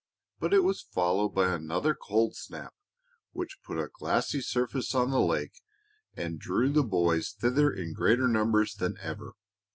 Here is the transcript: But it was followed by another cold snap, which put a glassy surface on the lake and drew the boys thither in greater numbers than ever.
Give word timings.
But 0.39 0.51
it 0.51 0.63
was 0.63 0.81
followed 0.81 1.29
by 1.35 1.53
another 1.53 1.93
cold 1.93 2.35
snap, 2.35 2.73
which 3.33 3.59
put 3.63 3.77
a 3.77 3.87
glassy 3.93 4.41
surface 4.41 4.95
on 4.95 5.11
the 5.11 5.21
lake 5.21 5.61
and 6.15 6.39
drew 6.39 6.71
the 6.71 6.81
boys 6.81 7.31
thither 7.33 7.71
in 7.71 7.93
greater 7.93 8.27
numbers 8.27 8.73
than 8.73 8.97
ever. 8.99 9.33